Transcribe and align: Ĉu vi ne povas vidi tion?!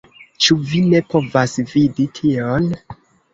Ĉu 0.45 0.55
vi 0.71 0.79
ne 0.93 1.01
povas 1.11 1.53
vidi 1.75 2.07
tion?! 2.21 2.67